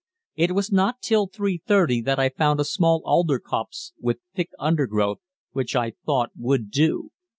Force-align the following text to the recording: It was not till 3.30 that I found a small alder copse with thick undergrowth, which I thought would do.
It 0.33 0.53
was 0.55 0.71
not 0.71 0.99
till 0.99 1.27
3.30 1.29 2.03
that 2.05 2.17
I 2.17 2.29
found 2.29 2.59
a 2.59 2.65
small 2.65 3.03
alder 3.05 3.37
copse 3.37 3.93
with 4.01 4.17
thick 4.33 4.49
undergrowth, 4.57 5.19
which 5.51 5.75
I 5.75 5.91
thought 6.07 6.31
would 6.35 6.71
do. 6.71 7.11